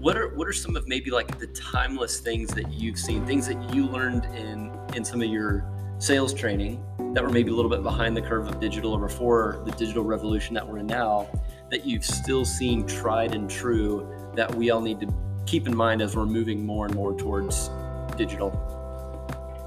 what 0.00 0.16
are 0.16 0.34
what 0.34 0.48
are 0.48 0.52
some 0.52 0.76
of 0.76 0.88
maybe 0.88 1.10
like 1.10 1.38
the 1.38 1.46
timeless 1.48 2.20
things 2.20 2.48
that 2.54 2.72
you've 2.72 2.98
seen, 2.98 3.26
things 3.26 3.46
that 3.46 3.74
you 3.74 3.86
learned 3.86 4.24
in 4.34 4.72
in 4.94 5.04
some 5.04 5.20
of 5.20 5.28
your 5.28 5.70
sales 5.98 6.32
training 6.32 6.82
that 7.12 7.22
were 7.22 7.28
maybe 7.28 7.50
a 7.50 7.54
little 7.54 7.70
bit 7.70 7.82
behind 7.82 8.16
the 8.16 8.22
curve 8.22 8.48
of 8.48 8.58
digital 8.58 8.94
or 8.94 9.00
before 9.00 9.62
the 9.66 9.72
digital 9.72 10.02
revolution 10.02 10.54
that 10.54 10.66
we're 10.66 10.78
in 10.78 10.86
now 10.86 11.28
that 11.70 11.84
you've 11.84 12.04
still 12.04 12.46
seen 12.46 12.86
tried 12.86 13.34
and 13.34 13.50
true 13.50 14.32
that 14.34 14.52
we 14.54 14.70
all 14.70 14.80
need 14.80 14.98
to 15.00 15.14
keep 15.44 15.66
in 15.66 15.76
mind 15.76 16.00
as 16.00 16.16
we're 16.16 16.24
moving 16.24 16.64
more 16.64 16.86
and 16.86 16.94
more 16.94 17.14
towards 17.14 17.68
digital? 18.16 18.50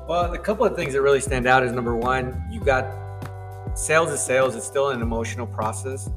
Well, 0.09 0.33
a 0.33 0.39
couple 0.39 0.65
of 0.65 0.75
things 0.75 0.93
that 0.93 1.01
really 1.01 1.21
stand 1.21 1.45
out 1.45 1.63
is 1.63 1.71
number 1.71 1.95
one, 1.95 2.43
you've 2.51 2.65
got 2.65 2.87
sales 3.75 4.09
is 4.09 4.21
sales, 4.21 4.55
it's 4.55 4.65
still 4.65 4.89
an 4.89 5.01
emotional 5.01 5.45
process. 5.45 6.09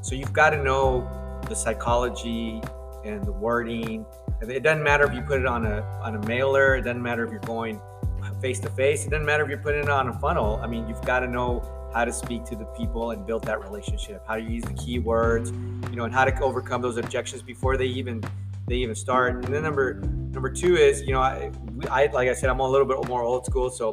So 0.00 0.14
you've 0.14 0.32
got 0.32 0.50
to 0.50 0.62
know 0.62 1.40
the 1.48 1.56
psychology 1.56 2.62
and 3.04 3.24
the 3.24 3.32
wording. 3.32 4.04
It 4.42 4.62
doesn't 4.62 4.82
matter 4.82 5.04
if 5.04 5.14
you 5.14 5.22
put 5.22 5.40
it 5.40 5.46
on 5.46 5.66
a 5.66 5.82
on 6.02 6.16
a 6.16 6.26
mailer, 6.26 6.76
it 6.76 6.82
doesn't 6.82 7.02
matter 7.02 7.24
if 7.24 7.30
you're 7.30 7.40
going 7.40 7.80
face 8.44 8.60
to 8.60 8.68
face. 8.68 9.06
It 9.06 9.10
doesn't 9.10 9.24
matter 9.24 9.42
if 9.42 9.48
you're 9.48 9.58
putting 9.58 9.82
it 9.82 9.88
on 9.88 10.08
a 10.08 10.18
funnel. 10.18 10.60
I 10.62 10.66
mean, 10.66 10.86
you've 10.86 11.00
got 11.02 11.20
to 11.20 11.26
know 11.26 11.62
how 11.94 12.04
to 12.04 12.12
speak 12.12 12.44
to 12.44 12.56
the 12.56 12.66
people 12.66 13.12
and 13.12 13.26
build 13.26 13.44
that 13.44 13.58
relationship, 13.62 14.22
how 14.26 14.34
to 14.34 14.42
use 14.42 14.64
the 14.64 14.74
keywords, 14.74 15.48
you 15.88 15.96
know, 15.96 16.04
and 16.04 16.12
how 16.12 16.26
to 16.26 16.42
overcome 16.42 16.82
those 16.82 16.98
objections 16.98 17.40
before 17.40 17.78
they 17.78 17.86
even 17.86 18.22
they 18.66 18.76
even 18.76 18.94
start. 18.94 19.34
And 19.36 19.44
then 19.44 19.62
number 19.62 19.94
number 19.94 20.50
two 20.50 20.76
is, 20.76 21.00
you 21.02 21.12
know, 21.12 21.20
I, 21.20 21.50
I 21.90 22.06
like 22.06 22.28
I 22.28 22.34
said, 22.34 22.50
I'm 22.50 22.60
a 22.60 22.68
little 22.68 22.86
bit 22.86 23.08
more 23.08 23.22
old 23.22 23.46
school, 23.46 23.70
so 23.70 23.92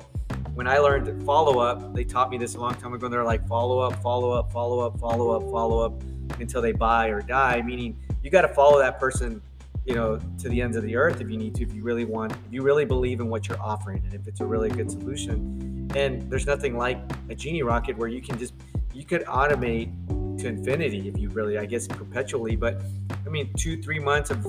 when 0.53 0.67
I 0.67 0.79
learned 0.79 1.25
follow 1.25 1.59
up, 1.59 1.93
they 1.93 2.03
taught 2.03 2.29
me 2.29 2.37
this 2.37 2.55
a 2.55 2.59
long 2.59 2.75
time 2.75 2.93
ago. 2.93 3.05
And 3.05 3.13
they're 3.13 3.23
like 3.23 3.47
follow 3.47 3.79
up, 3.79 4.01
follow 4.01 4.31
up, 4.31 4.51
follow 4.51 4.79
up, 4.79 4.99
follow 4.99 5.31
up, 5.31 5.43
follow 5.43 5.79
up 5.79 6.03
until 6.39 6.61
they 6.61 6.73
buy 6.73 7.07
or 7.07 7.21
die. 7.21 7.61
Meaning 7.61 7.97
you 8.23 8.29
got 8.29 8.41
to 8.41 8.47
follow 8.49 8.79
that 8.79 8.99
person 8.99 9.41
you 9.85 9.95
know 9.95 10.19
to 10.37 10.47
the 10.49 10.61
ends 10.61 10.77
of 10.77 10.83
the 10.83 10.95
earth 10.95 11.21
if 11.21 11.29
you 11.29 11.37
need 11.37 11.55
to 11.55 11.63
if 11.63 11.73
you 11.73 11.83
really 11.83 12.05
want 12.05 12.31
if 12.31 12.37
you 12.51 12.61
really 12.61 12.85
believe 12.85 13.19
in 13.19 13.29
what 13.29 13.47
you're 13.47 13.61
offering 13.61 14.01
and 14.05 14.13
if 14.13 14.27
it's 14.27 14.39
a 14.39 14.45
really 14.45 14.69
good 14.69 14.89
solution. 14.89 15.89
And 15.95 16.29
there's 16.31 16.45
nothing 16.45 16.77
like 16.77 16.99
a 17.29 17.35
genie 17.35 17.63
rocket 17.63 17.97
where 17.97 18.07
you 18.07 18.21
can 18.21 18.37
just 18.37 18.53
you 18.93 19.03
could 19.03 19.25
automate 19.25 19.91
to 20.39 20.47
infinity 20.47 21.09
if 21.09 21.17
you 21.17 21.29
really 21.29 21.57
i 21.57 21.65
guess 21.65 21.87
perpetually 21.87 22.55
but 22.55 22.81
i 23.25 23.29
mean 23.29 23.51
two 23.57 23.81
three 23.81 23.99
months 23.99 24.31
of 24.31 24.45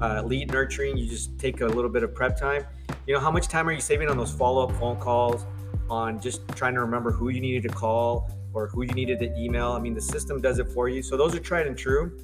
uh, 0.00 0.22
lead 0.22 0.50
nurturing 0.50 0.96
you 0.96 1.06
just 1.06 1.38
take 1.38 1.60
a 1.60 1.66
little 1.66 1.90
bit 1.90 2.02
of 2.02 2.14
prep 2.14 2.36
time. 2.36 2.64
You 3.06 3.14
know 3.14 3.20
how 3.20 3.30
much 3.30 3.48
time 3.48 3.68
are 3.68 3.72
you 3.72 3.80
saving 3.80 4.08
on 4.08 4.16
those 4.16 4.32
follow-up 4.32 4.72
phone 4.78 4.96
calls 4.96 5.44
on 5.88 6.20
just 6.20 6.46
trying 6.56 6.74
to 6.74 6.80
remember 6.80 7.10
who 7.10 7.28
you 7.28 7.40
needed 7.40 7.62
to 7.64 7.74
call 7.74 8.30
or 8.52 8.68
who 8.68 8.82
you 8.82 8.92
needed 8.94 9.18
to 9.20 9.36
email? 9.38 9.72
I 9.72 9.78
mean 9.78 9.94
the 9.94 10.00
system 10.00 10.40
does 10.40 10.58
it 10.58 10.68
for 10.68 10.88
you. 10.88 11.02
So 11.02 11.16
those 11.16 11.34
are 11.34 11.40
tried 11.40 11.66
and 11.66 11.76
true 11.76 12.18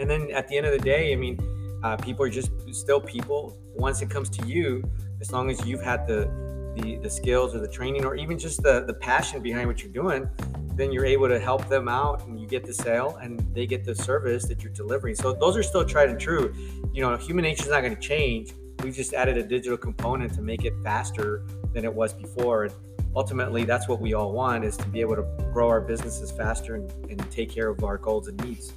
and 0.00 0.08
then 0.10 0.30
at 0.32 0.48
the 0.48 0.56
end 0.56 0.66
of 0.66 0.72
the 0.72 0.84
day 0.92 1.12
i 1.12 1.16
mean 1.16 1.36
Uh, 1.82 1.96
people 1.96 2.24
are 2.26 2.30
just 2.30 2.50
still 2.72 3.00
people. 3.00 3.56
Once 3.74 4.02
it 4.02 4.10
comes 4.10 4.28
to 4.28 4.46
you, 4.46 4.84
as 5.20 5.32
long 5.32 5.50
as 5.50 5.64
you've 5.66 5.82
had 5.82 6.06
the 6.06 6.28
the, 6.76 6.96
the 6.98 7.10
skills 7.10 7.52
or 7.54 7.58
the 7.58 7.72
training 7.78 8.04
or 8.04 8.14
even 8.14 8.38
just 8.38 8.62
the, 8.62 8.84
the 8.86 8.94
passion 8.94 9.42
behind 9.42 9.66
what 9.66 9.82
you're 9.82 9.92
doing, 9.92 10.28
then 10.76 10.92
you're 10.92 11.04
able 11.16 11.28
to 11.28 11.40
help 11.40 11.68
them 11.68 11.88
out 11.88 12.24
and 12.26 12.38
you 12.40 12.46
get 12.46 12.64
the 12.64 12.72
sale 12.72 13.18
and 13.22 13.40
they 13.52 13.66
get 13.66 13.82
the 13.84 13.94
service 13.94 14.44
that 14.44 14.62
you're 14.62 14.72
delivering. 14.72 15.16
So 15.16 15.32
those 15.32 15.56
are 15.56 15.64
still 15.64 15.84
tried 15.84 16.10
and 16.10 16.20
true. 16.20 16.54
You 16.92 17.00
know, 17.02 17.16
human 17.16 17.42
nature 17.42 17.64
is 17.64 17.70
not 17.70 17.80
going 17.80 17.96
to 17.96 18.00
change. 18.00 18.52
We've 18.84 18.94
just 18.94 19.12
added 19.14 19.36
a 19.36 19.42
digital 19.42 19.76
component 19.76 20.32
to 20.34 20.42
make 20.42 20.64
it 20.64 20.74
faster 20.84 21.44
than 21.74 21.84
it 21.84 21.92
was 21.92 22.12
before. 22.12 22.58
And 22.66 22.74
ultimately, 23.16 23.64
that's 23.64 23.88
what 23.88 24.00
we 24.00 24.14
all 24.14 24.32
want 24.32 24.64
is 24.64 24.76
to 24.76 24.86
be 24.94 25.00
able 25.00 25.16
to 25.16 25.26
grow 25.52 25.68
our 25.68 25.80
businesses 25.80 26.30
faster 26.30 26.76
and, 26.76 26.86
and 27.10 27.18
take 27.32 27.50
care 27.50 27.68
of 27.68 27.82
our 27.82 27.98
goals 27.98 28.28
and 28.28 28.36
needs. 28.44 28.74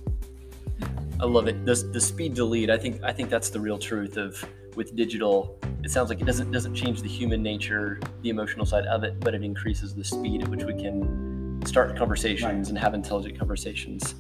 I 1.20 1.26
love 1.26 1.48
it. 1.48 1.66
The, 1.66 1.76
the 1.92 2.02
speed 2.02 2.36
to 2.36 2.46
lead. 2.46 2.70
I 2.70 2.78
think 2.78 3.02
I 3.04 3.12
think 3.12 3.30
that's 3.30 3.50
the 3.50 3.60
real 3.60 3.78
truth 3.78 4.18
of 4.18 4.44
with 4.76 4.96
digital. 4.96 5.58
It 5.84 5.92
sounds 5.92 6.10
like 6.10 6.22
it 6.22 6.26
doesn't 6.26 6.52
doesn't 6.52 6.76
change 6.76 7.02
the 7.02 7.10
human 7.10 7.44
nature, 7.44 8.00
the 8.22 8.30
emotional 8.30 8.66
side 8.66 8.86
of 8.86 9.04
it, 9.04 9.20
but 9.20 9.34
it 9.34 9.44
increases 9.44 9.94
the 9.94 10.04
speed 10.04 10.42
at 10.44 10.48
which 10.50 10.64
we 10.64 10.74
can 10.74 11.62
start 11.66 11.96
conversations 11.98 12.44
right. 12.44 12.70
and 12.70 12.78
have 12.78 12.94
intelligent 12.94 13.38
conversations. 13.38 14.16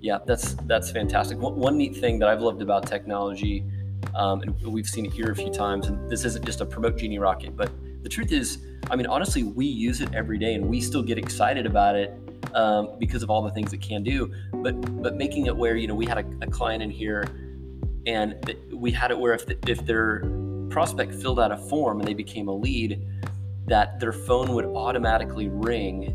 Yeah, 0.00 0.18
that's 0.26 0.54
that's 0.66 0.90
fantastic. 0.90 1.38
One, 1.38 1.56
one 1.56 1.78
neat 1.78 1.96
thing 1.96 2.18
that 2.18 2.28
I've 2.28 2.42
loved 2.42 2.62
about 2.62 2.86
technology, 2.86 3.64
um, 4.14 4.42
and 4.42 4.72
we've 4.72 4.88
seen 4.88 5.06
it 5.06 5.12
here 5.12 5.30
a 5.30 5.36
few 5.36 5.50
times, 5.50 5.86
and 5.86 6.10
this 6.10 6.24
isn't 6.24 6.44
just 6.44 6.60
a 6.60 6.66
promote 6.66 6.98
Genie 6.98 7.18
Rocket, 7.18 7.56
but 7.56 7.70
the 8.02 8.08
truth 8.10 8.32
is, 8.32 8.58
I 8.90 8.96
mean, 8.96 9.06
honestly, 9.06 9.44
we 9.44 9.64
use 9.64 10.02
it 10.02 10.12
every 10.14 10.36
day, 10.36 10.54
and 10.54 10.68
we 10.68 10.80
still 10.80 11.02
get 11.02 11.16
excited 11.16 11.64
about 11.64 11.96
it 11.96 12.12
um, 12.54 12.96
because 12.98 13.22
of 13.22 13.30
all 13.30 13.42
the 13.42 13.50
things 13.50 13.72
it 13.72 13.80
can 13.80 14.02
do. 14.02 14.32
But 14.52 15.02
but 15.02 15.16
making 15.16 15.46
it 15.46 15.56
where 15.56 15.76
you 15.76 15.86
know 15.86 15.94
we 15.94 16.06
had 16.06 16.18
a, 16.18 16.24
a 16.42 16.46
client 16.46 16.82
in 16.82 16.90
here, 16.90 17.24
and 18.06 18.56
we 18.72 18.90
had 18.90 19.10
it 19.10 19.18
where 19.18 19.34
if 19.34 19.46
the, 19.46 19.58
if 19.66 19.84
their 19.86 20.20
prospect 20.70 21.14
filled 21.14 21.38
out 21.38 21.52
a 21.52 21.56
form 21.56 22.00
and 22.00 22.08
they 22.08 22.14
became 22.14 22.48
a 22.48 22.54
lead, 22.54 23.06
that 23.66 24.00
their 24.00 24.12
phone 24.12 24.54
would 24.54 24.64
automatically 24.64 25.48
ring, 25.48 26.06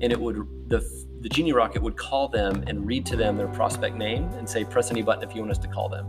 and 0.00 0.12
it 0.12 0.20
would 0.20 0.36
the 0.68 0.80
the 1.20 1.28
Genie 1.28 1.52
Rocket 1.52 1.82
would 1.82 1.96
call 1.96 2.28
them 2.28 2.64
and 2.66 2.86
read 2.86 3.06
to 3.06 3.16
them 3.16 3.36
their 3.36 3.48
prospect 3.48 3.96
name 3.96 4.24
and 4.32 4.48
say 4.48 4.64
press 4.64 4.90
any 4.90 5.02
button 5.02 5.28
if 5.28 5.34
you 5.34 5.40
want 5.40 5.52
us 5.52 5.58
to 5.58 5.68
call 5.68 5.88
them. 5.88 6.08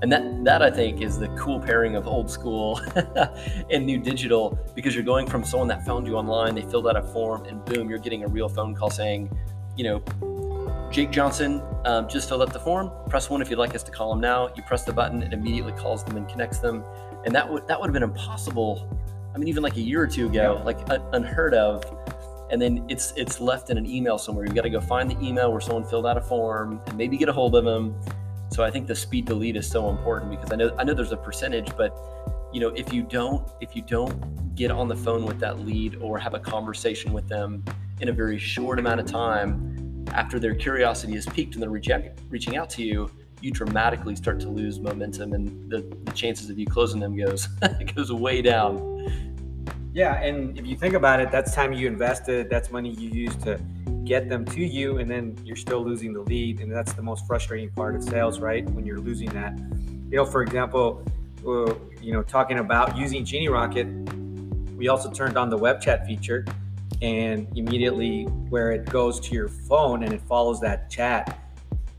And 0.00 0.12
that 0.12 0.44
that 0.44 0.62
I 0.62 0.70
think 0.70 1.00
is 1.00 1.18
the 1.18 1.28
cool 1.28 1.58
pairing 1.58 1.96
of 1.96 2.06
old 2.06 2.30
school 2.30 2.80
and 3.70 3.84
new 3.84 3.98
digital 3.98 4.56
because 4.74 4.94
you're 4.94 5.04
going 5.04 5.26
from 5.26 5.42
someone 5.42 5.68
that 5.68 5.84
found 5.84 6.06
you 6.06 6.16
online, 6.16 6.54
they 6.54 6.62
filled 6.62 6.86
out 6.86 6.96
a 6.96 7.02
form, 7.02 7.44
and 7.46 7.64
boom, 7.64 7.90
you're 7.90 7.98
getting 7.98 8.22
a 8.22 8.28
real 8.28 8.48
phone 8.48 8.76
call 8.76 8.90
saying, 8.90 9.28
you 9.76 9.84
know, 9.84 10.88
Jake 10.92 11.10
Johnson 11.10 11.62
um, 11.84 12.08
just 12.08 12.28
filled 12.28 12.42
out 12.42 12.52
the 12.52 12.60
form. 12.60 12.90
Press 13.08 13.28
one 13.28 13.42
if 13.42 13.50
you'd 13.50 13.58
like 13.58 13.74
us 13.74 13.82
to 13.82 13.90
call 13.90 14.12
him 14.12 14.20
now. 14.20 14.48
You 14.54 14.62
press 14.62 14.84
the 14.84 14.92
button, 14.92 15.22
it 15.22 15.32
immediately 15.32 15.72
calls 15.72 16.04
them 16.04 16.16
and 16.16 16.28
connects 16.28 16.58
them. 16.58 16.84
And 17.26 17.34
that 17.34 17.50
would 17.50 17.66
that 17.66 17.80
would 17.80 17.88
have 17.88 17.94
been 17.94 18.04
impossible. 18.04 18.88
I 19.34 19.38
mean, 19.38 19.48
even 19.48 19.62
like 19.62 19.76
a 19.76 19.80
year 19.80 20.00
or 20.00 20.06
two 20.06 20.26
ago, 20.26 20.56
yeah. 20.58 20.64
like 20.64 20.78
uh, 20.90 20.98
unheard 21.12 21.54
of. 21.54 21.84
And 22.50 22.62
then 22.62 22.86
it's 22.88 23.12
it's 23.16 23.40
left 23.40 23.68
in 23.68 23.76
an 23.76 23.84
email 23.84 24.16
somewhere. 24.16 24.46
You've 24.46 24.54
got 24.54 24.62
to 24.62 24.70
go 24.70 24.80
find 24.80 25.10
the 25.10 25.18
email 25.24 25.50
where 25.50 25.60
someone 25.60 25.84
filled 25.84 26.06
out 26.06 26.16
a 26.16 26.20
form 26.20 26.80
and 26.86 26.96
maybe 26.96 27.16
get 27.18 27.28
a 27.28 27.32
hold 27.32 27.56
of 27.56 27.64
them 27.64 27.94
so 28.50 28.64
I 28.64 28.70
think 28.70 28.86
the 28.86 28.96
speed 28.96 29.26
to 29.28 29.34
lead 29.34 29.56
is 29.56 29.68
so 29.68 29.88
important 29.88 30.30
because 30.30 30.52
I 30.52 30.56
know 30.56 30.74
I 30.78 30.84
know 30.84 30.94
there's 30.94 31.12
a 31.12 31.16
percentage, 31.16 31.74
but 31.76 31.96
you 32.52 32.60
know 32.60 32.68
if 32.68 32.92
you 32.92 33.02
don't 33.02 33.48
if 33.60 33.76
you 33.76 33.82
don't 33.82 34.54
get 34.54 34.70
on 34.70 34.88
the 34.88 34.96
phone 34.96 35.24
with 35.24 35.38
that 35.40 35.60
lead 35.60 35.96
or 35.96 36.18
have 36.18 36.34
a 36.34 36.40
conversation 36.40 37.12
with 37.12 37.28
them 37.28 37.64
in 38.00 38.08
a 38.08 38.12
very 38.12 38.38
short 38.38 38.78
amount 38.78 39.00
of 39.00 39.06
time 39.06 40.06
after 40.12 40.38
their 40.38 40.54
curiosity 40.54 41.14
is 41.14 41.26
piqued 41.26 41.54
and 41.54 41.62
they're 41.62 41.70
reaching 41.70 42.10
reaching 42.28 42.56
out 42.56 42.70
to 42.70 42.82
you, 42.82 43.10
you 43.40 43.50
dramatically 43.50 44.16
start 44.16 44.40
to 44.40 44.48
lose 44.48 44.80
momentum 44.80 45.32
and 45.32 45.70
the, 45.70 45.80
the 46.04 46.12
chances 46.12 46.50
of 46.50 46.58
you 46.58 46.66
closing 46.66 47.00
them 47.00 47.16
goes 47.16 47.46
goes 47.94 48.12
way 48.12 48.42
down. 48.42 48.94
Yeah, 49.92 50.22
and 50.22 50.56
if 50.58 50.66
you 50.66 50.76
think 50.76 50.94
about 50.94 51.20
it, 51.20 51.30
that's 51.32 51.54
time 51.54 51.72
you 51.72 51.86
invested, 51.86 52.50
that's 52.50 52.70
money 52.70 52.90
you 52.90 53.10
used 53.10 53.40
to 53.42 53.60
get 54.08 54.28
them 54.30 54.44
to 54.46 54.64
you 54.64 54.98
and 54.98 55.08
then 55.10 55.38
you're 55.44 55.54
still 55.54 55.84
losing 55.84 56.14
the 56.14 56.20
lead 56.22 56.60
and 56.60 56.72
that's 56.72 56.94
the 56.94 57.02
most 57.02 57.26
frustrating 57.26 57.70
part 57.70 57.94
of 57.94 58.02
sales 58.02 58.40
right? 58.40 58.64
When 58.70 58.86
you're 58.86 59.00
losing 59.00 59.28
that. 59.30 59.56
You 60.10 60.16
know 60.16 60.24
for 60.24 60.42
example 60.42 61.04
uh, 61.46 61.74
you 62.00 62.12
know 62.14 62.22
talking 62.22 62.58
about 62.58 62.96
using 62.96 63.24
genie 63.24 63.48
rocket 63.48 63.86
we 64.76 64.88
also 64.88 65.10
turned 65.10 65.36
on 65.36 65.50
the 65.50 65.58
web 65.58 65.82
chat 65.82 66.06
feature 66.06 66.46
and 67.02 67.46
immediately 67.56 68.24
where 68.48 68.72
it 68.72 68.86
goes 68.86 69.20
to 69.20 69.34
your 69.34 69.48
phone 69.48 70.02
and 70.02 70.12
it 70.12 70.22
follows 70.22 70.60
that 70.60 70.90
chat. 70.90 71.38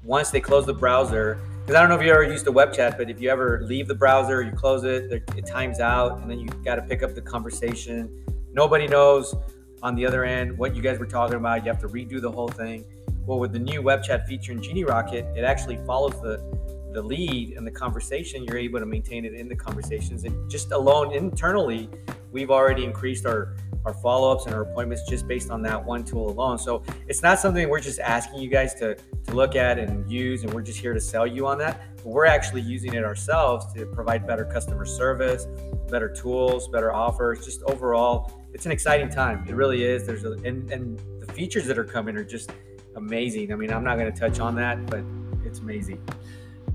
Once 0.03 0.31
they 0.31 0.41
close 0.41 0.65
the 0.65 0.73
browser 0.73 1.39
because 1.61 1.75
i 1.75 1.79
don't 1.79 1.89
know 1.89 1.95
if 1.95 2.01
you 2.01 2.11
ever 2.11 2.23
used 2.23 2.45
the 2.45 2.51
web 2.51 2.73
chat 2.73 2.97
but 2.97 3.11
if 3.11 3.21
you 3.21 3.29
ever 3.29 3.61
leave 3.63 3.87
the 3.87 3.93
browser 3.93 4.41
you 4.41 4.51
close 4.51 4.83
it 4.83 5.11
it 5.11 5.45
times 5.45 5.79
out 5.79 6.17
and 6.19 6.31
then 6.31 6.39
you 6.39 6.47
got 6.65 6.75
to 6.75 6.81
pick 6.81 7.03
up 7.03 7.13
the 7.13 7.21
conversation. 7.21 8.25
Nobody 8.51 8.87
knows 8.87 9.35
on 9.81 9.95
the 9.95 10.05
other 10.05 10.23
end, 10.25 10.57
what 10.57 10.75
you 10.75 10.81
guys 10.81 10.99
were 10.99 11.05
talking 11.05 11.35
about, 11.35 11.63
you 11.63 11.71
have 11.71 11.81
to 11.81 11.87
redo 11.87 12.21
the 12.21 12.31
whole 12.31 12.49
thing. 12.49 12.85
Well, 13.25 13.39
with 13.39 13.53
the 13.53 13.59
new 13.59 13.81
web 13.81 14.03
chat 14.03 14.27
feature 14.27 14.51
in 14.51 14.61
Genie 14.61 14.83
Rocket, 14.83 15.25
it 15.37 15.43
actually 15.43 15.77
follows 15.85 16.19
the 16.21 16.43
the 16.91 17.01
lead 17.01 17.55
and 17.55 17.67
the 17.67 17.71
conversation. 17.71 18.43
You're 18.43 18.57
able 18.57 18.79
to 18.79 18.85
maintain 18.85 19.23
it 19.23 19.35
in 19.35 19.47
the 19.47 19.55
conversations, 19.55 20.23
and 20.23 20.49
just 20.49 20.71
alone 20.71 21.13
internally, 21.13 21.89
we've 22.31 22.49
already 22.49 22.83
increased 22.83 23.25
our 23.25 23.55
our 23.85 23.93
follow-ups 23.93 24.45
and 24.45 24.53
our 24.53 24.63
appointments 24.63 25.07
just 25.07 25.27
based 25.27 25.49
on 25.51 25.61
that 25.61 25.83
one 25.83 26.03
tool 26.03 26.29
alone. 26.29 26.57
So 26.57 26.83
it's 27.07 27.23
not 27.23 27.39
something 27.39 27.69
we're 27.69 27.79
just 27.79 27.99
asking 27.99 28.39
you 28.39 28.49
guys 28.49 28.73
to 28.75 28.95
to 28.95 29.33
look 29.33 29.55
at 29.55 29.77
and 29.77 30.11
use, 30.11 30.43
and 30.43 30.53
we're 30.53 30.63
just 30.63 30.79
here 30.79 30.93
to 30.93 30.99
sell 30.99 31.27
you 31.27 31.45
on 31.47 31.57
that. 31.59 31.81
But 31.97 32.07
we're 32.07 32.25
actually 32.25 32.61
using 32.61 32.93
it 32.93 33.03
ourselves 33.03 33.71
to 33.73 33.85
provide 33.85 34.25
better 34.25 34.45
customer 34.45 34.85
service, 34.85 35.47
better 35.89 36.09
tools, 36.09 36.67
better 36.67 36.91
offers, 36.91 37.45
just 37.45 37.61
overall 37.63 38.38
it's 38.53 38.65
an 38.65 38.71
exciting 38.71 39.09
time. 39.09 39.45
It 39.47 39.55
really 39.55 39.83
is. 39.83 40.05
There's 40.05 40.25
a, 40.25 40.33
and 40.43 40.69
and 40.71 40.99
the 41.19 41.31
features 41.33 41.65
that 41.67 41.77
are 41.77 41.83
coming 41.83 42.15
are 42.15 42.23
just 42.23 42.51
amazing. 42.95 43.51
I 43.51 43.55
mean, 43.55 43.71
I'm 43.71 43.83
not 43.83 43.97
going 43.97 44.11
to 44.11 44.19
touch 44.19 44.39
on 44.39 44.55
that, 44.55 44.85
but 44.87 45.03
it's 45.45 45.59
amazing. 45.59 46.01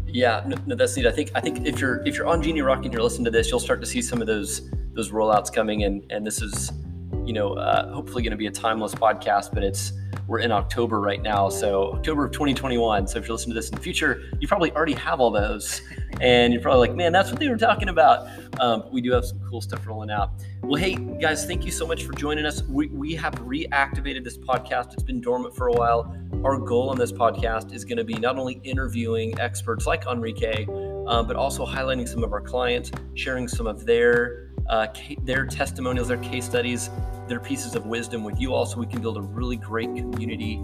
Yeah, 0.06 0.44
no, 0.46 0.56
no, 0.66 0.76
that's 0.76 0.96
neat. 0.96 1.06
I 1.06 1.10
think 1.10 1.30
I 1.34 1.40
think 1.40 1.66
if 1.66 1.80
you're 1.80 2.06
if 2.06 2.16
you're 2.16 2.26
on 2.26 2.42
Genie 2.42 2.62
Rock 2.62 2.84
and 2.84 2.92
you're 2.92 3.02
listening 3.02 3.24
to 3.24 3.30
this, 3.30 3.50
you'll 3.50 3.60
start 3.60 3.80
to 3.80 3.86
see 3.86 4.00
some 4.00 4.20
of 4.20 4.26
those 4.26 4.70
those 4.92 5.10
rollouts 5.10 5.52
coming, 5.52 5.84
and 5.84 6.04
and 6.10 6.24
this 6.24 6.40
is, 6.40 6.70
you 7.24 7.32
know, 7.32 7.54
uh, 7.54 7.92
hopefully 7.92 8.22
going 8.22 8.30
to 8.30 8.36
be 8.36 8.46
a 8.46 8.50
timeless 8.50 8.94
podcast. 8.94 9.52
But 9.52 9.64
it's 9.64 9.92
we're 10.26 10.38
in 10.38 10.52
October 10.52 11.00
right 11.00 11.20
now, 11.20 11.48
so 11.48 11.94
October 11.94 12.26
of 12.26 12.32
2021. 12.32 13.08
So 13.08 13.18
if 13.18 13.26
you're 13.26 13.34
listening 13.34 13.54
to 13.54 13.58
this 13.60 13.70
in 13.70 13.74
the 13.74 13.80
future, 13.80 14.22
you 14.40 14.48
probably 14.48 14.70
already 14.72 14.94
have 14.94 15.20
all 15.20 15.30
those, 15.30 15.82
and 16.20 16.52
you're 16.52 16.62
probably 16.62 16.88
like, 16.88 16.96
man, 16.96 17.12
that's 17.12 17.30
what 17.30 17.40
they 17.40 17.48
were 17.48 17.56
talking 17.56 17.88
about. 17.88 18.28
Um, 18.60 18.84
we 18.92 19.00
do 19.00 19.12
have 19.12 19.24
some 19.24 19.40
cool 19.48 19.60
stuff 19.60 19.86
rolling 19.86 20.10
out. 20.10 20.30
Well, 20.62 20.80
hey 20.80 20.94
guys, 20.94 21.46
thank 21.46 21.64
you 21.64 21.72
so 21.72 21.86
much 21.86 22.04
for 22.04 22.12
joining 22.12 22.46
us. 22.46 22.62
We 22.62 22.86
we 22.88 23.14
have 23.14 23.34
reactivated 23.34 24.24
this 24.24 24.38
podcast. 24.38 24.92
It's 24.92 25.02
been 25.02 25.20
dormant 25.20 25.54
for 25.54 25.68
a 25.68 25.72
while. 25.72 26.16
Our 26.44 26.58
goal 26.58 26.90
on 26.90 26.98
this 26.98 27.12
podcast 27.12 27.72
is 27.72 27.84
going 27.84 27.98
to 27.98 28.04
be 28.04 28.14
not 28.14 28.38
only 28.38 28.60
interviewing 28.64 29.38
experts 29.40 29.86
like 29.86 30.06
Enrique, 30.06 30.66
um, 31.06 31.26
but 31.26 31.36
also 31.36 31.66
highlighting 31.66 32.08
some 32.08 32.22
of 32.22 32.32
our 32.32 32.40
clients, 32.40 32.90
sharing 33.14 33.48
some 33.48 33.66
of 33.66 33.86
their 33.86 34.50
uh, 34.68 34.86
their 35.22 35.46
testimonials, 35.46 36.08
their 36.08 36.18
case 36.18 36.44
studies, 36.44 36.90
their 37.28 37.40
pieces 37.40 37.74
of 37.74 37.86
wisdom 37.86 38.24
with 38.24 38.40
you 38.40 38.54
all 38.54 38.66
so 38.66 38.78
we 38.78 38.86
can 38.86 39.00
build 39.00 39.16
a 39.16 39.22
really 39.22 39.56
great 39.56 39.94
community. 39.94 40.56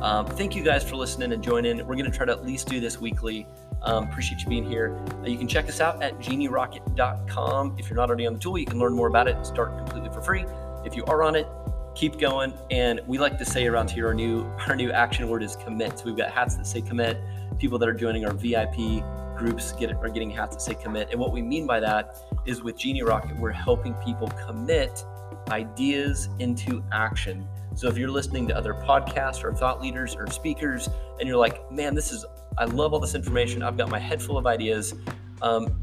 Um, 0.00 0.26
thank 0.26 0.54
you 0.54 0.62
guys 0.62 0.88
for 0.88 0.94
listening 0.94 1.32
and 1.32 1.42
joining. 1.42 1.78
We're 1.78 1.96
going 1.96 2.10
to 2.10 2.16
try 2.16 2.24
to 2.26 2.32
at 2.32 2.46
least 2.46 2.68
do 2.68 2.78
this 2.78 3.00
weekly. 3.00 3.46
Um, 3.82 4.04
appreciate 4.04 4.40
you 4.40 4.48
being 4.48 4.64
here. 4.64 4.96
Uh, 5.22 5.26
you 5.26 5.36
can 5.36 5.48
check 5.48 5.68
us 5.68 5.80
out 5.80 6.02
at 6.02 6.18
genierocket.com. 6.18 7.76
If 7.78 7.88
you're 7.88 7.96
not 7.96 8.08
already 8.08 8.26
on 8.26 8.34
the 8.34 8.38
tool, 8.38 8.58
you 8.58 8.66
can 8.66 8.78
learn 8.78 8.94
more 8.94 9.08
about 9.08 9.26
it. 9.26 9.36
And 9.36 9.44
start 9.44 9.76
completely 9.76 10.10
for 10.10 10.22
free. 10.22 10.44
If 10.84 10.94
you 10.94 11.04
are 11.06 11.24
on 11.24 11.34
it, 11.34 11.48
keep 11.96 12.18
going. 12.18 12.54
And 12.70 13.00
we 13.08 13.18
like 13.18 13.38
to 13.38 13.44
say 13.44 13.66
around 13.66 13.90
here, 13.90 14.06
our 14.06 14.14
new 14.14 14.44
our 14.68 14.76
new 14.76 14.92
action 14.92 15.28
word 15.28 15.42
is 15.42 15.56
commit. 15.56 15.98
So 15.98 16.04
we've 16.04 16.16
got 16.16 16.30
hats 16.30 16.54
that 16.56 16.66
say 16.66 16.80
commit. 16.80 17.18
People 17.58 17.78
that 17.78 17.88
are 17.88 17.94
joining 17.94 18.24
our 18.24 18.32
VIP 18.32 19.02
groups 19.36 19.72
get 19.72 19.92
are 19.92 20.08
getting 20.08 20.30
hats 20.30 20.54
that 20.54 20.62
say 20.62 20.74
commit. 20.74 21.08
And 21.10 21.18
what 21.18 21.32
we 21.32 21.42
mean 21.42 21.66
by 21.66 21.80
that 21.80 22.16
is 22.46 22.62
with 22.62 22.76
Genie 22.76 23.02
Rocket, 23.02 23.36
we're 23.36 23.50
helping 23.50 23.94
people 23.94 24.28
commit 24.46 25.04
ideas 25.50 26.28
into 26.38 26.84
action. 26.92 27.48
So 27.78 27.86
if 27.86 27.96
you're 27.96 28.10
listening 28.10 28.48
to 28.48 28.56
other 28.56 28.74
podcasts 28.74 29.44
or 29.44 29.54
thought 29.54 29.80
leaders 29.80 30.16
or 30.16 30.26
speakers, 30.32 30.88
and 31.20 31.28
you're 31.28 31.36
like, 31.36 31.70
man, 31.70 31.94
this 31.94 32.10
is, 32.10 32.26
I 32.58 32.64
love 32.64 32.92
all 32.92 32.98
this 32.98 33.14
information. 33.14 33.62
I've 33.62 33.76
got 33.76 33.88
my 33.88 34.00
head 34.00 34.20
full 34.20 34.36
of 34.36 34.48
ideas. 34.48 34.96
Um, 35.42 35.80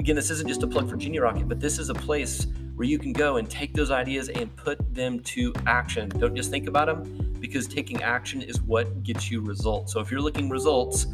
again, 0.00 0.16
this 0.16 0.30
isn't 0.30 0.48
just 0.48 0.64
a 0.64 0.66
plug 0.66 0.90
for 0.90 0.96
Genie 0.96 1.20
Rocket, 1.20 1.48
but 1.48 1.60
this 1.60 1.78
is 1.78 1.90
a 1.90 1.94
place 1.94 2.48
where 2.74 2.88
you 2.88 2.98
can 2.98 3.12
go 3.12 3.36
and 3.36 3.48
take 3.48 3.72
those 3.72 3.92
ideas 3.92 4.30
and 4.30 4.54
put 4.56 4.92
them 4.92 5.20
to 5.20 5.54
action. 5.68 6.08
Don't 6.08 6.34
just 6.34 6.50
think 6.50 6.66
about 6.66 6.86
them 6.86 7.36
because 7.38 7.68
taking 7.68 8.02
action 8.02 8.42
is 8.42 8.60
what 8.62 9.04
gets 9.04 9.30
you 9.30 9.40
results. 9.40 9.92
So 9.92 10.00
if 10.00 10.10
you're 10.10 10.20
looking 10.20 10.48
results, 10.48 11.06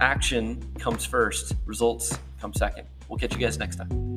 action 0.00 0.60
comes 0.80 1.04
first, 1.04 1.54
results 1.64 2.18
come 2.40 2.52
second. 2.52 2.88
We'll 3.08 3.20
catch 3.20 3.32
you 3.34 3.38
guys 3.38 3.56
next 3.56 3.76
time. 3.76 4.11